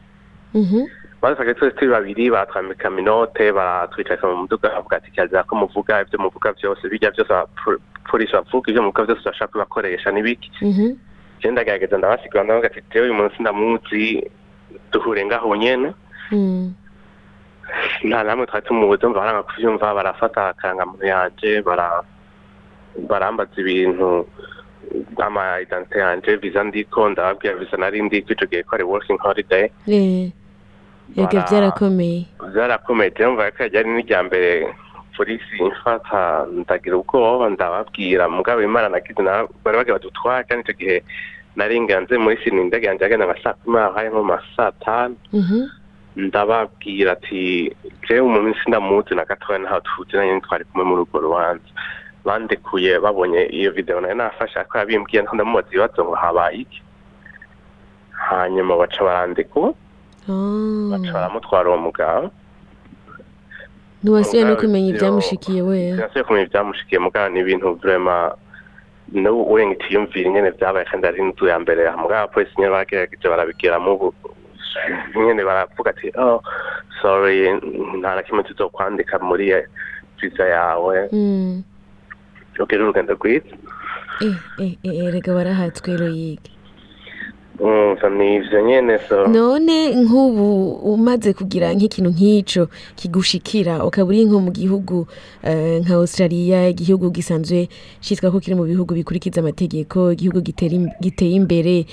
Badufashe 1.26 1.54
twese 1.58 1.76
turi 1.76 1.90
babiri 1.92 2.30
baratwambika 2.30 2.90
minote 2.90 3.52
baratwicarika 3.52 4.28
mu 4.30 4.36
muduga 4.46 4.70
bavuga 4.70 4.98
ati 4.98 5.12
kirazira 5.12 5.44
ko 5.44 5.56
muvuga 5.58 6.02
ibyo 6.06 6.20
muvuga 6.22 6.54
byose 6.54 6.86
bijya 6.90 7.12
byose 7.12 7.34
aba- 7.34 7.50
polisi 8.10 8.34
bavuga 8.34 8.70
ibyo 8.70 8.82
muvuga 8.86 9.04
byose 9.10 9.26
bashaka 9.26 9.52
kubakoresha 9.52 10.12
n'ibiki 10.14 10.52
je 11.42 11.52
ndagerageza 11.52 11.98
ndabasigura 11.98 12.44
ndavuga 12.44 12.68
ati 12.70 12.82
jewe 12.94 13.06
uyu 13.10 13.14
munsi 13.18 13.36
ndamuzi 13.42 14.30
duhure 14.92 15.26
ngaho 15.26 15.56
nyene 15.56 15.94
mm. 16.32 16.74
Nta 18.04 18.24
namwe 18.24 18.46
twari 18.46 18.66
tumubuze 18.66 19.08
mva 19.08 19.20
baranga 19.20 19.44
kuvyumva 19.44 19.94
barafata 19.94 20.48
akarangamuntu 20.48 21.06
yanje 21.06 21.62
bara 21.62 22.04
barambaza 23.10 23.52
ibintu 23.58 24.28
ama 25.18 25.60
identite 25.62 26.00
yanje 26.00 26.36
visa 26.36 26.64
ndiko 26.64 27.10
ndababwira 27.10 27.56
visa 27.56 27.78
nari 27.78 28.02
ndiko 28.02 28.32
ico 28.34 28.46
gihe 28.46 28.64
ko 28.64 28.76
ari 28.76 28.84
working 28.84 29.18
holiday. 29.20 29.70
Eh. 29.88 30.32
Bara- 31.14 31.46
byarakomeye. 31.50 32.26
byarakomeye. 32.54 33.12
Mva 33.30 33.52
ko 33.52 33.64
ryari 33.70 33.90
n'irya 33.90 34.24
mbere 34.26 34.74
polisi 35.16 35.56
imfata 35.64 36.46
ndagira 36.52 36.98
ubwoba 36.98 37.50
ndababwira. 37.50 38.28
Mugabo 38.30 38.62
imana 38.62 38.90
na- 38.90 39.48
bari 39.64 39.76
bagira 39.78 39.96
badutwara 39.98 40.44
kandi 40.44 40.62
icyo 40.66 40.74
gihe 40.76 40.98
nari 41.56 41.80
nganze 41.82 42.18
muri 42.20 42.36
sini 42.44 42.62
indege 42.62 42.88
yanje 42.88 43.04
yagenda 43.08 43.26
nka 43.32 43.40
saa 43.44 43.54
kumi 43.64 43.78
habaye 43.80 44.10
nko 44.10 44.20
mu 44.20 44.28
ma 44.28 44.40
saa 44.58 44.72
tanu. 44.84 45.16
Mhm. 45.34 45.70
Ndababwira 46.16 47.12
ati 47.16 47.72
jewe 48.08 48.20
umuntu 48.28 48.56
sindamuzi 48.64 49.16
na 49.16 49.24
gatoya 49.26 49.60
ntaho 49.60 49.80
tuzi 49.84 50.16
nanye 50.18 50.40
twari 50.44 50.64
kumwe 50.68 50.84
muri 50.88 51.02
urwo 51.08 51.20
rubanza. 51.20 51.64
Bandekuye 52.26 53.00
babonye 53.00 53.48
iyo 53.56 53.72
video 53.72 54.02
na 54.02 54.08
yo 54.12 54.16
nafashe 54.16 54.60
ariko 54.60 54.78
yabimbwiye 54.80 55.22
ndamubaza 55.24 55.68
ibibazo 55.72 56.04
ngo 56.04 56.16
habaye 56.16 56.58
iki? 56.68 56.82
Hanyuma 58.12 58.76
baca 58.78 59.04
barandekura 59.04 59.74
baramutwara 61.14 61.70
uwo 61.70 61.78
mugabo 61.78 62.32
ntiwasubiye 64.04 64.44
no 64.46 64.56
kumenya 64.56 64.90
ibyamushikiye 64.94 65.62
we. 65.62 65.80
sinasubiye 65.92 66.24
kumenya 66.24 66.46
ibyamushikiye 66.48 67.00
mugabo 67.00 67.28
ni 67.34 67.40
ibintu 67.42 67.74
vrema 67.82 68.16
n'ubu 69.14 69.54
wenga 69.54 69.74
itiyumvira 69.78 70.28
ingene 70.30 70.50
vyabaye 70.58 70.86
kandi 70.90 71.06
ari 71.08 71.20
inzu 71.22 71.46
ya 71.48 71.58
mbere. 71.60 71.82
Mugabo 72.02 72.22
abapolisi 72.26 72.54
nyene 72.58 72.72
baragerageje 72.74 73.28
barabigiramo 73.30 73.90
ubu 73.94 74.14
nyene 75.16 75.42
baravuga 75.46 75.90
ati 75.94 76.08
oh 76.18 76.42
sorry 77.02 77.54
nta 78.00 78.16
na 78.16 78.22
kimwe 78.26 78.44
tuzokwandika 78.44 79.20
muri 79.20 79.54
visa 80.22 80.46
yawe. 80.46 81.10
Mm 81.12 81.64
ugire 82.60 82.82
urugendo 82.84 83.14
rwiza. 83.20 83.52
Eh 84.22 84.38
eh 84.60 84.74
eh 84.84 85.12
rega 85.14 85.34
warahatswe 85.36 85.98
royige 85.98 86.50
ni 87.60 88.36
ivyo 88.36 88.62
nyene 88.62 89.00
so. 89.10 89.28
None 89.28 89.96
nk'ubu 89.96 90.70
umaze 90.94 91.34
kugira 91.34 91.74
nk'ikintu 91.74 92.10
nk'ico 92.12 92.68
kigushikira 92.96 93.86
ukaba 93.86 94.10
uri 94.10 94.26
nko 94.26 94.40
mu 94.40 94.52
gihugu 94.52 95.08
eh, 95.44 95.82
nka 95.82 95.94
australia 95.96 96.68
igihugu 96.70 97.10
gisanzwe 97.10 97.68
citwa 98.02 98.32
ko 98.32 98.40
kiri 98.40 98.56
mu 98.56 98.64
bihugu 98.68 98.94
bikurikiza 98.94 99.40
amategeko 99.42 100.12
igihugu 100.12 100.42
giteye 101.02 101.34
imbere 101.36 101.86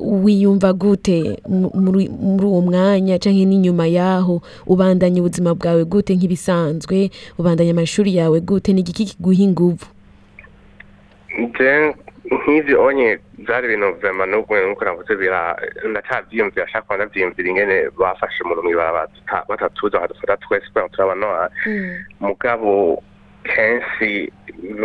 wiyumva 0.00 0.72
gute 0.72 1.42
mu- 1.48 1.72
muri 1.74 2.08
uwo 2.46 2.60
mwanya 2.62 3.18
canke 3.18 3.44
n'inyuma 3.44 3.86
yaho? 3.90 4.40
Ubandanya 4.66 5.20
ubuzima 5.20 5.54
bwawe 5.54 5.84
gute 5.84 6.14
nk'ibisanzwe? 6.14 7.10
Ubandanya 7.38 7.70
amashuri 7.74 8.16
yawe 8.16 8.40
gute? 8.40 8.72
Ni 8.72 8.80
igiki 8.80 9.04
kiguha 9.04 9.42
inguvu? 9.42 9.84
Je 12.30 12.36
nk'ivyo 12.36 12.82
onye 12.84 13.18
vyari 13.38 13.66
ibintu 13.66 13.94
vrema 14.00 14.26
n'ubwo 14.26 14.54
nuko 14.60 14.84
navuze 14.84 15.16
bira 15.16 15.56
ndacavyiyumvira 15.84 16.64
ashaka 16.66 16.82
kuba 16.86 16.96
ndavyiyumvira 16.96 17.48
ingene 17.48 17.76
bafashe 17.98 18.42
umuntu 18.44 18.62
mw'ibarabara 18.62 19.08
tuta- 19.14 19.44
batatuzi 19.48 19.94
bakadufata 19.96 20.36
twese 20.36 20.66
kubera 20.68 20.88
turabanoa 20.88 21.50
mugabo 22.20 23.02
kenshi 23.44 24.28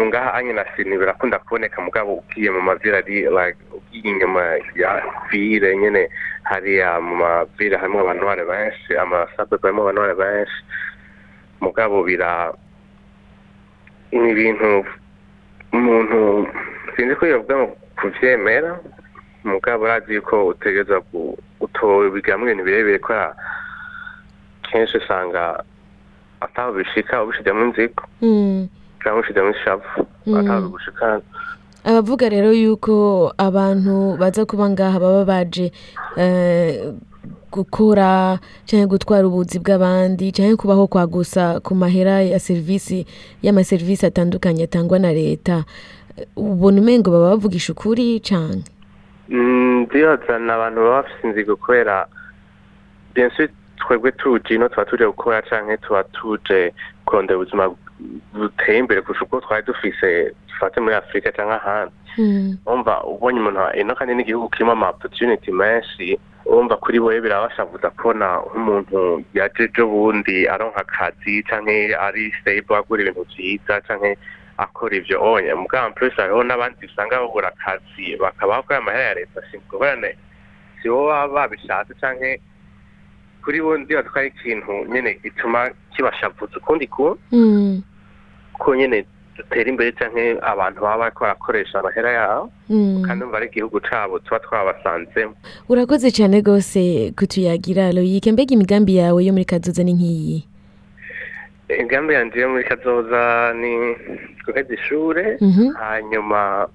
ngaha 0.07 0.33
anye 0.33 0.53
na 0.53 0.65
sini 0.75 0.97
birakunda 0.97 1.39
kuboneka 1.39 1.81
mugabo 1.81 2.23
ugiye 2.23 2.49
mu 2.51 2.61
mavire 2.61 2.97
ari 2.97 3.27
ugiye 3.75 4.07
inyuma 4.13 4.41
ya 4.75 5.03
vire 5.31 5.75
nyene 5.77 6.07
hariya 6.43 7.01
mu 7.01 7.15
mavire 7.15 7.75
harimwo 7.77 8.01
abanware 8.07 8.45
benshi 8.45 8.95
amasabe 8.97 9.57
harimwo 9.61 9.83
abanware 9.83 10.15
benshi. 10.15 10.59
Mugabo 11.61 12.03
bira 12.03 12.53
ni 14.11 14.29
ibintu 14.31 14.85
umuntu 15.73 16.47
sinzi 16.95 17.15
ko 17.15 17.25
yovuga 17.25 17.55
ngo 17.57 17.67
kuvyemera 17.99 18.79
mugabo 19.43 19.83
urazi 19.83 20.13
yuko 20.15 20.47
utegereza 20.47 21.01
utobigamwo 21.59 22.45
ibintu 22.47 22.63
birebire 22.63 22.99
kubera 22.99 23.35
kenshi 24.71 24.97
usanga 24.97 25.63
ataho 26.41 26.71
bishika 26.73 27.23
ubishizemo 27.23 27.61
inzigo 27.65 28.03
Mm. 28.21 28.67
cyangwa 29.03 29.19
ubishizemo 29.19 29.49
ishavu 29.51 30.07
Mm. 30.25 30.35
ataho 30.37 30.61
bigushikana 30.61 31.21
abavuga 31.83 32.29
rero 32.29 32.53
yuko 32.53 32.93
abantu 33.37 34.15
baza 34.17 34.45
kuba 34.45 34.69
ngaha 34.69 34.99
baba 34.99 35.25
baje 35.25 35.71
eh, 36.17 36.93
gukora 37.53 38.39
cyangwa 38.65 38.87
gutwara 38.97 39.27
ubuzi 39.29 39.59
bw'abandi 39.61 40.31
cyangwa 40.33 40.57
kubaho 40.57 40.87
kwa 40.89 41.05
gusa 41.07 41.59
ku 41.61 41.75
mahera 41.77 42.21
ya 42.25 42.39
serivisi 42.39 43.05
y'amaserivisi 43.45 44.05
atandukanye 44.05 44.63
atangwa 44.65 44.99
na 44.99 45.13
leta. 45.13 45.63
Ubona 46.35 46.81
umengo 46.81 47.11
baba 47.11 47.29
bavugisha 47.37 47.73
ukuri 47.73 48.19
cyane 48.19 48.61
ndibaza 49.29 50.39
ni 50.39 50.51
abantu 50.51 50.79
baba 50.81 51.01
bafite 51.01 51.23
inzigo 51.27 51.55
kubera 51.55 52.07
benshi 53.15 53.47
twebwe 53.77 54.11
tuje 54.11 54.55
ino 54.55 54.69
tuba 54.69 54.85
tuje 54.85 55.05
gukora 55.05 55.41
canke 55.41 55.77
tuba 55.77 56.03
tuje 56.03 56.73
kurondera 57.05 57.37
ubuzima 57.39 57.69
buteye 58.33 58.77
imbere 58.79 59.01
kurusha 59.01 59.25
ubwo 59.25 59.41
twari 59.41 59.65
dufise 59.65 60.33
dufate 60.47 60.79
muri 60.81 60.95
afurika 60.95 61.31
canke 61.31 61.53
ahandi. 61.53 61.93
Mm, 62.17 62.57
umva 62.65 63.03
ubonye 63.03 63.39
umuntu 63.39 63.59
ino 63.79 63.95
kandi 63.95 64.13
n'igihugu 64.15 64.49
kirimo 64.49 64.71
ama 64.71 64.89
opportunity 64.89 65.51
menshi 65.51 66.19
urumva 66.45 66.75
kuri 66.77 66.99
we 66.99 67.21
birabashavuza 67.21 67.89
kubona 67.89 68.39
nk'umuntu 68.45 69.23
yaje 69.33 69.63
ejo 69.63 69.87
bundi 69.87 70.47
aronka 70.47 70.81
akazi 70.83 71.43
canke 71.43 71.95
ari 71.95 72.33
stable 72.41 72.75
agura 72.77 73.01
ibintu 73.01 73.23
vyiza 73.31 73.81
canke 73.87 74.17
akora 74.57 74.95
ivyo. 74.95 75.17
Onye 75.23 75.53
mugabo 75.55 75.93
plus 75.95 76.13
hariho 76.17 76.43
n'abandi 76.43 76.85
usanga 76.85 77.19
babura 77.19 77.47
akazi 77.49 78.15
bakaba 78.19 78.59
bakora 78.61 78.77
amahera 78.79 79.03
ya 79.09 79.15
leta 79.15 79.41
singorane 79.51 80.17
si 80.81 80.89
bo 80.89 81.07
baba 81.07 81.33
babishatse 81.47 81.93
canke 82.01 82.41
kuri 83.43 83.61
bo 83.61 83.77
ndibaza 83.77 84.09
ko 84.09 84.19
ari 84.19 84.27
ikintu 84.35 84.85
nyene 84.91 85.19
gituma 85.23 85.71
kibashavuza. 85.95 86.57
Ukundi 86.59 86.87
ku 86.87 87.17
Mm, 87.31 87.81
ko 88.59 88.75
nyene 88.75 89.05
dutera 89.37 89.69
imbere 89.69 89.91
canke 89.91 90.37
abantu 90.41 90.81
baba 90.81 91.09
barakoresha 91.19 91.79
amahera 91.79 92.11
yabo 92.11 92.51
mm. 92.69 93.01
kandi 93.07 93.23
umva 93.25 93.37
ari 93.37 93.47
igihugu 93.47 93.79
cabo 93.81 94.19
tuba 94.19 94.39
twabasanzemo 94.39 95.33
urakoze 95.69 96.11
cyane 96.11 96.41
rwose 96.41 97.11
kutuyagira 97.17 97.91
loyike 97.91 98.31
mbega 98.31 98.53
imigambi 98.53 98.95
yawe 99.01 99.19
yo 99.25 99.33
muri 99.33 99.45
kazoza 99.45 99.83
ni 99.83 99.93
nk'iyi 99.93 100.39
ingambi 101.79 102.13
yanje 102.13 102.39
yo 102.39 102.49
muri 102.49 102.63
kazoza 102.63 103.53
ni 103.57 103.71
guheza 104.45 104.73
ishure 104.73 105.37
Mhm. 105.41 105.73
hanyuma 105.81 106.67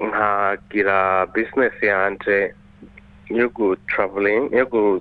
nkagira 0.00 1.26
business 1.26 1.72
yanje 1.82 2.54
yo 3.30 3.48
gu 3.48 3.76
traveling 3.88 4.50
yo 4.52 4.66
gu 4.66 5.00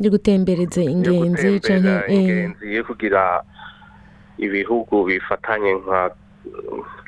yo 0.00 0.10
gutembereza 0.10 0.82
ingenzi 0.82 1.46
eh, 1.68 2.02
ingenzi 2.08 2.74
yo 2.74 2.84
kugira 2.84 3.42
ibihugu 4.38 5.04
bifatanye 5.04 5.74
nka 5.74 6.10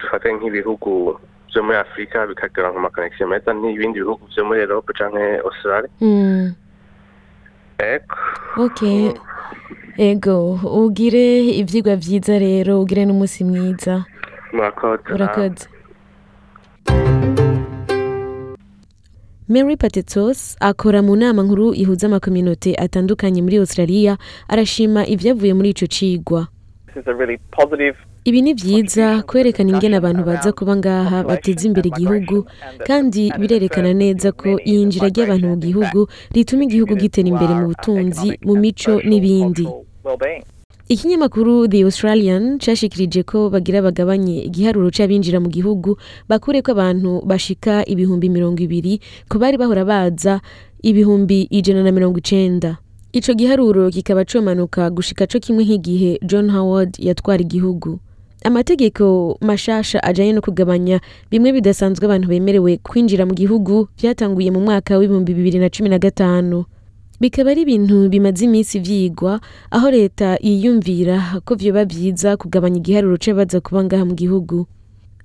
dufate 0.00 0.28
nk'ibihugu 0.32 1.18
vyo 1.52 1.62
muri 1.62 1.76
afurika 1.78 2.26
bikagira 2.26 2.70
nka 2.70 2.80
makonegisiyo 2.80 3.28
meza 3.28 3.52
n'ibindi 3.52 3.98
bihugu 4.02 4.22
vyo 4.34 4.44
muri 4.44 4.60
erope 4.60 4.92
canke 4.92 5.38
australia. 5.48 5.90
Mm. 6.00 6.54
okay. 8.56 9.10
Ego 9.98 10.54
ugire 10.84 11.44
ivyigwa 11.60 11.96
vyiza 11.96 12.38
rero 12.38 12.80
ugire 12.80 13.04
n'umunsi 13.04 13.44
mwiza. 13.44 14.04
Murakoze. 14.52 15.02
Urakoze 15.14 15.68
Mary 19.48 19.76
Patetos 19.76 20.56
akora 20.60 21.02
mu 21.02 21.16
nama 21.16 21.42
nkuru 21.42 21.74
ihuza 21.74 22.06
amakominote 22.06 22.74
atandukanye 22.78 23.42
muri 23.42 23.56
Australia 23.58 24.16
arashima 24.48 25.06
ivyavuye 25.06 25.54
muri 25.54 25.70
ico 25.70 25.86
cigwa. 25.86 26.46
Ibi 28.24 28.42
ni 28.42 28.52
vyiza 28.54 29.22
kwerekana 29.22 29.70
ingene 29.72 29.96
abantu 29.96 30.22
baza 30.24 30.52
kuba 30.52 30.76
ngaha 30.76 31.24
bateza 31.24 31.64
imbere 31.68 31.88
igihugu 31.88 32.44
kandi 32.86 33.32
birerekana 33.40 33.92
neza 33.96 34.32
ko 34.32 34.60
iyinjira 34.60 35.08
ry'abantu 35.08 35.46
mu 35.48 35.56
gihugu 35.56 36.00
rituma 36.34 36.62
igihugu 36.68 36.92
gitera 37.00 37.28
imbere 37.32 37.52
mu 37.56 37.64
butunzi 37.72 38.28
mu 38.46 38.54
mico 38.60 38.92
n'ibindi. 39.08 39.64
ikinyamakuru 40.90 41.68
the 41.70 41.80
australian 41.86 42.58
cashikirije 42.58 43.22
ko 43.22 43.46
bagira 43.48 43.78
bagabanye 43.82 44.42
igiharuro 44.50 44.90
c'abinjira 44.90 45.38
mu 45.40 45.48
gihugu 45.48 45.96
bakure 46.28 46.60
ko 46.66 46.72
abantu 46.74 47.22
bashika 47.24 47.86
ibihumbi 47.86 48.26
mirongo 48.28 48.58
ibiri 48.66 48.98
ku 49.30 49.38
bari 49.38 49.54
bahora 49.56 49.84
baza 49.86 50.40
ibihumbi 50.82 51.46
ijana 51.50 51.86
na 51.86 51.92
mirongo 51.94 52.18
icenda 52.18 52.82
ico 53.12 53.34
giharuro 53.34 53.90
kikaba 53.90 54.24
comanuka 54.24 54.90
gushika 54.90 55.26
co 55.26 55.38
kimwe 55.40 55.64
nk'igihe 55.64 56.18
john 56.22 56.50
howard 56.50 56.96
yatwara 56.98 57.42
igihugu. 57.42 57.98
Amategeko 58.44 59.36
mashasha 59.40 60.02
ajanye 60.02 60.32
no 60.32 60.40
kugabanya 60.40 61.00
bimwe 61.30 61.52
bidasanzwe 61.52 62.04
abantu 62.06 62.28
bemerewe 62.28 62.76
kwinjira 62.82 63.26
mu 63.26 63.34
gihugu 63.34 63.88
vyatanguye 64.00 64.50
mu 64.50 64.60
mwaka 64.60 64.96
w'ibihumbi 64.98 65.34
bibiri 65.34 65.58
na 65.58 65.68
cumi 65.70 65.88
na 65.88 65.98
gatanu. 65.98 66.64
Bikaba 67.20 67.50
ari 67.50 67.62
ibintu 67.62 68.08
bimaze 68.08 68.44
iminsi 68.44 68.78
vyigwa 68.80 69.40
aho 69.70 69.90
leta 69.90 70.38
yiyumvira 70.40 71.40
ko 71.44 71.54
vyoba 71.54 71.84
vyiza 71.84 72.36
kugabanya 72.40 72.76
igiharuro 72.80 73.16
c'abaza 73.20 73.60
kuba 73.60 73.84
ngaha 73.84 74.04
mu 74.08 74.14
gihugu. 74.16 74.66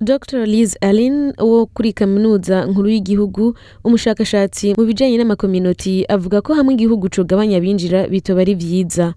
Dr 0.00 0.46
liz 0.46 0.76
allen 0.80 1.32
wo 1.38 1.66
kuri 1.66 1.92
kaminuza 1.92 2.66
nkuru 2.66 2.88
y'igihugu 2.88 3.56
umushakashatsi 3.84 4.74
mu 4.78 4.84
bijanye 4.84 5.16
n'amakominoti 5.18 6.04
avuga 6.08 6.40
ko 6.44 6.54
hamwe 6.54 6.74
igihugu 6.74 7.08
cogabanya 7.08 7.56
abinjira 7.56 8.08
bitoba 8.08 8.40
ari 8.40 8.54
vyiza. 8.54 9.14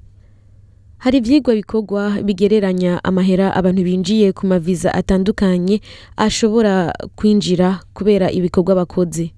Hari 0.99 1.17
ivyigwa 1.17 1.55
bikorwa 1.55 2.19
bigereranya 2.23 2.99
amahera 3.03 3.55
abantu 3.55 3.83
binjiye 3.83 4.31
ku 4.35 4.47
maviza 4.47 4.91
atandukanye 4.93 5.79
ashobora 6.17 6.91
kwinjira 7.15 7.79
kubera 7.93 8.31
ibikorwa 8.31 8.75
bakoze. 8.75 9.31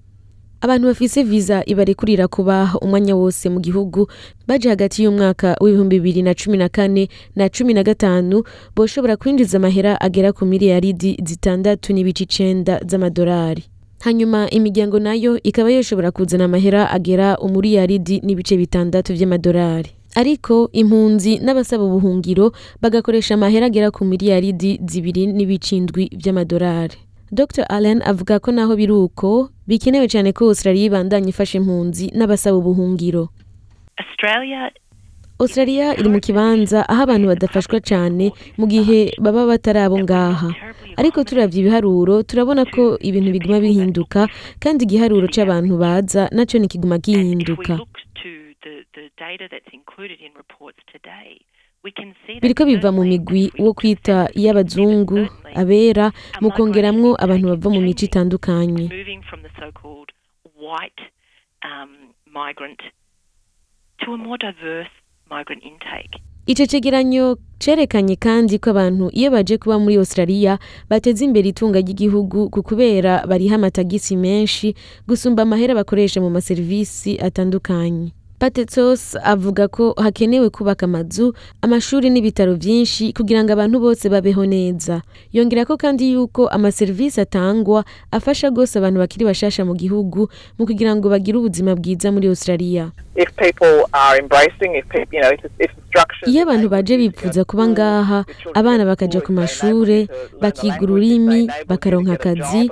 Abantu 0.61 0.87
bafise 0.87 1.23
viza 1.23 1.63
ibarekurira 1.65 2.27
kuba 2.27 2.71
umwanya 2.81 3.15
wose 3.15 3.49
mu 3.49 3.59
gihugu 3.59 4.07
baje 4.47 4.69
hagati 4.69 5.03
y'umwaka 5.03 5.55
w'ibihumbi 5.61 5.99
bibiri 5.99 6.21
na 6.21 6.33
cumi 6.33 6.57
na 6.57 6.69
kane 6.69 7.09
na 7.35 7.49
cumi 7.49 7.73
na 7.73 7.83
gatanu 7.83 8.43
boshobora 8.75 9.17
kwinjiza 9.17 9.57
amahera 9.57 10.01
agera 10.01 10.31
ku 10.33 10.45
miliyaridi 10.45 11.17
zitandatu 11.25 11.93
n'ibice 11.93 12.23
icenda 12.23 12.79
z'amadolari. 12.87 13.63
Hanyuma 14.01 14.49
imiryango 14.49 14.99
na 14.99 15.13
yo 15.13 15.37
ikaba 15.43 15.69
yoshobora 15.71 16.11
kuzana 16.11 16.45
amahera 16.45 16.89
agera 16.91 17.37
umuriyaridi 17.37 18.21
n'ibice 18.25 18.57
bitandatu 18.57 19.13
vy'amadolari 19.13 19.89
ariko 20.15 20.69
impunzi 20.73 21.39
n'abasaba 21.39 21.83
ubuhungiro 21.83 22.51
bagakoresha 22.81 23.33
amahera 23.33 23.65
agera 23.65 23.91
ku 23.91 24.05
miliyaridi 24.05 24.79
zibiri 24.89 25.27
n'ibice 25.27 25.77
indwi 25.77 26.09
vy'amadolari 26.23 26.97
dr 27.31 27.65
allen 27.69 28.01
avuga 28.05 28.39
ko 28.39 28.51
naho 28.51 28.75
biri 28.75 28.91
uko 28.91 29.49
bikenewe 29.67 30.07
cyane 30.07 30.31
ko 30.33 30.45
australia 30.51 30.85
ibandanya 30.91 31.29
ifasha 31.31 31.57
impunzi 31.57 32.11
n'abasaba 32.15 32.57
ubuhungiro. 32.57 33.29
Australia 35.41 35.97
iri 35.97 36.09
mu 36.09 36.19
kibanza 36.21 36.85
aho 36.89 37.01
abantu 37.03 37.25
badafashwa 37.33 37.79
cyane 37.81 38.29
mu 38.59 38.65
gihe 38.67 39.15
baba 39.17 39.47
batari 39.49 39.79
abo 39.79 39.97
ngaha. 39.99 40.49
Ariko 40.99 41.23
turavye 41.23 41.61
ibiharuro 41.65 42.21
turabona 42.23 42.65
ko 42.69 42.99
ibintu 43.01 43.31
biguma 43.33 43.57
bihinduka 43.63 44.27
kandi 44.61 44.85
igiharuro 44.85 45.25
c'abantu 45.33 45.73
baza 45.81 46.29
naco 46.35 46.59
nikiguma 46.61 46.97
gihinduka. 47.01 47.79
Biriko 52.41 52.65
biva 52.65 52.91
mu 52.91 53.03
migwi 53.03 53.51
wo 53.59 53.73
kwita 53.73 54.29
certainly 54.33 55.29
abera 55.55 56.11
mu 56.41 56.49
kongeramwo 56.51 57.15
abantu 57.23 57.47
bava 57.47 57.69
mu 57.69 57.81
mico 57.81 58.05
itandukanye. 58.05 58.85
um, 61.65 62.13
ico 66.47 66.65
cegeranyo 66.65 67.37
cerekanye 67.59 68.15
kandi 68.15 68.59
ko 68.59 68.69
abantu 68.73 69.09
iyo 69.13 69.31
baje 69.31 69.57
kuba 69.57 69.79
muri 69.79 69.95
australia 69.97 70.57
bateza 70.89 71.25
imbere 71.25 71.49
itunga 71.49 71.79
ry'igihugu 71.79 72.49
ku 72.49 72.63
kubera 72.63 73.25
bariha 73.29 73.55
amatagisi 73.55 74.17
menshi 74.17 74.73
gusumba 75.07 75.43
amahera 75.43 75.75
bakoresha 75.77 76.21
mu 76.21 76.29
maserivisi 76.29 77.17
atandukanye. 77.21 78.11
Patetsos 78.41 79.15
avuga 79.23 79.67
ko 79.67 79.93
hakenewe 79.97 80.49
kubaka 80.49 80.85
amazu 80.85 81.33
amashuri 81.61 82.09
n'ibitaro 82.09 82.53
vyinshi 82.57 83.13
kugira 83.13 83.43
ngo 83.43 83.53
abantu 83.53 83.77
bose 83.79 84.09
babeho 84.09 84.45
neza. 84.49 85.01
Yongera 85.33 85.65
ko 85.65 85.77
kandi 85.77 86.11
yuko 86.17 86.47
amaserivisi 86.49 87.21
atangwa 87.21 87.85
afasha 88.11 88.49
rwose 88.49 88.73
abantu 88.81 88.97
bakiri 88.99 89.25
bashasha 89.29 89.61
mu 89.65 89.77
gihugu 89.77 90.25
mu 90.57 90.65
kugira 90.65 90.89
ngo 90.97 91.05
bagire 91.13 91.37
ubuzima 91.37 91.75
bwiza 91.77 92.09
muri 92.11 92.27
australia. 92.33 92.89
Iyo 96.29 96.43
abantu 96.43 96.67
baje 96.69 96.97
bipfuza 96.97 97.41
kuba 97.43 97.67
ngaha 97.67 98.19
abana 98.53 98.85
bakaja 98.85 99.19
ku 99.25 99.31
mashure 99.33 100.07
bakiga 100.41 100.77
ururimi 100.81 101.49
bakaronka 101.67 102.13
akazi 102.13 102.69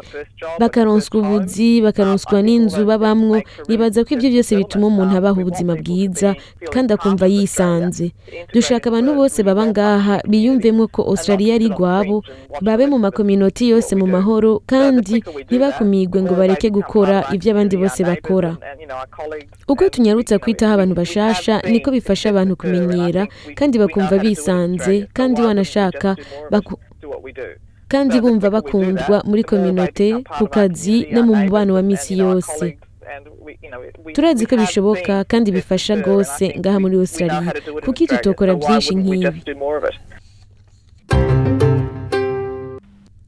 bakaronswa 0.61 1.15
ubuzi 1.19 1.81
bakaronswa 1.81 2.37
n'inzu 2.45 2.85
babamwo 2.85 3.41
nibaza 3.67 4.05
ko 4.05 4.09
ivyo 4.15 4.29
byose 4.33 4.51
bituma 4.55 4.87
umuntu 4.87 5.13
abaho 5.17 5.41
ubuzima 5.41 5.73
bwiza 5.81 6.29
kandi 6.73 6.93
akumva 6.93 7.25
yisanze. 7.33 8.11
Dushaka 8.53 8.85
abantu 8.89 9.11
bose 9.19 9.39
baba 9.43 9.65
ngaha 9.67 10.15
biyumvemo 10.29 10.87
ko 10.93 11.01
australia 11.11 11.55
ari 11.57 11.67
rwabo 11.73 12.23
babe 12.61 12.85
mu 12.91 12.97
makominoti 13.01 13.69
yose 13.73 13.95
mu 13.99 14.05
mahoro 14.07 14.61
kandi 14.71 15.23
ntibakumigwe 15.49 16.21
ngo 16.23 16.33
bareke 16.39 16.69
gukora 16.69 17.25
ivyo 17.35 17.49
abandi 17.51 17.75
bose 17.81 17.99
bakora. 18.05 18.51
Uko 19.67 19.83
tunyarutsa 19.89 20.39
kwitaho 20.39 20.73
abantu 20.77 20.93
bashasha 21.01 21.53
niko 21.65 21.89
bifasha 21.91 22.29
abantu 22.29 22.53
kumenyera 22.55 23.07
kandi 23.57 23.75
bakumva 23.81 24.15
bisanze 24.23 24.93
kandi 25.17 25.41
wanashaka 25.41 26.09
baku- 26.51 26.79
kandi 27.87 28.15
bumva 28.21 28.47
bakundwa 28.55 29.17
muri 29.29 29.43
kominote 29.43 30.07
ku 30.37 30.45
kazi 30.55 31.07
no 31.13 31.21
mu 31.27 31.33
mubano 31.41 31.71
wa 31.77 31.81
misi 31.81 32.13
yose. 32.23 32.77
turazi 34.13 34.45
ko 34.45 34.53
bishoboka 34.61 35.13
kandi 35.31 35.47
bifasha 35.51 35.93
rwose 36.01 36.43
ngaha 36.59 36.77
muri 36.83 36.95
australia. 37.01 37.51
kuki 37.85 38.03
tutokora 38.07 38.53
byinshi 38.61 38.93
nk'ibi? 38.95 39.41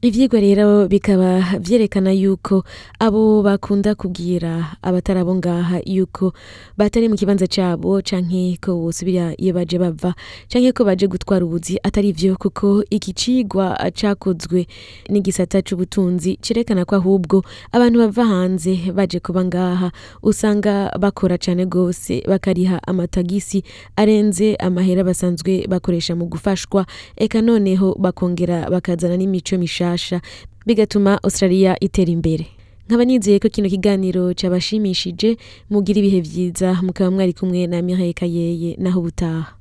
Ivyigwa 0.02 0.40
rero 0.40 0.88
bikaba 0.88 1.58
vyerekana 1.60 2.12
yuko 2.12 2.64
abo 2.98 3.42
bakunda 3.42 3.94
kubwira 3.94 4.74
abatari 4.82 5.20
abo 5.20 5.34
ngaha 5.34 5.78
yuko 5.86 6.32
batari 6.76 7.08
mu 7.08 7.14
kibanza 7.14 7.46
cabo 7.46 8.02
canke 8.02 8.58
ko 8.60 8.74
bosubira 8.82 9.30
iyo 9.38 9.54
baje 9.54 9.78
bava 9.78 10.14
canke 10.50 10.72
ko 10.74 10.82
baje 10.84 11.06
gutwara 11.06 11.44
ubuzi 11.46 11.78
atari 11.86 12.10
vyo 12.12 12.34
kuko 12.36 12.82
iki 12.90 13.14
cigwa 13.14 13.78
cakozwe 13.94 14.66
n'igisata 15.08 15.62
c'ubutunzi 15.62 16.34
cerekana 16.42 16.82
ko 16.84 16.96
ahubwo 16.98 17.44
abantu 17.70 17.98
bava 18.02 18.24
hanze 18.26 18.90
baje 18.90 19.20
kuba 19.22 19.44
ngaha 19.46 19.92
usanga 20.22 20.90
bakora 20.98 21.38
cane 21.38 21.62
gose 21.66 22.26
bakariha 22.26 22.82
amatagisi 22.90 23.62
arenze 23.96 24.58
amahera 24.58 25.04
basanzwe 25.06 25.62
bakoresha 25.70 26.16
mu 26.18 26.26
gufashwa 26.26 26.86
eka 27.16 27.38
noneho 27.38 27.94
bakongera 27.94 28.66
bakazana 28.66 29.14
n'imico 29.16 29.54
mishasha 29.92 30.20
bigatuma 30.66 31.22
australia 31.22 31.76
itera 31.80 32.10
imbere 32.12 32.46
nkaba 32.88 33.04
nizeye 33.04 33.38
ko 33.38 33.48
kino 33.48 33.68
kiganiro 33.68 34.34
cabashimishije 34.34 35.36
mugira 35.70 35.98
ibihe 36.00 36.20
vyiza 36.20 36.74
mukaba 36.82 37.10
mwari 37.10 37.32
kumwe 37.32 37.66
na 37.66 37.82
Mireille 37.82 38.12
Kayeye 38.12 38.76
naho 38.78 39.00
ubutaha 39.00 39.54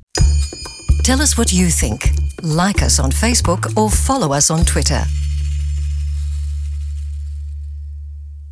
Tell 1.03 1.19
us 1.21 1.35
what 1.37 1.51
you 1.51 1.67
think. 1.69 2.01
Like 2.43 2.85
us 2.85 2.99
on 2.99 3.11
Facebook 3.11 3.71
or 3.75 3.89
follow 3.89 4.37
us 4.37 4.51
on 4.51 4.63
Twitter. 4.65 5.03